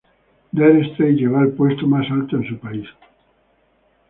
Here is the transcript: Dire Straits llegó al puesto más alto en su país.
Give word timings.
Dire 0.51 0.83
Straits 0.95 1.15
llegó 1.21 1.37
al 1.37 1.49
puesto 1.51 1.85
más 1.85 2.09
alto 2.09 2.37
en 2.37 2.47
su 2.47 2.57
país. 2.57 2.87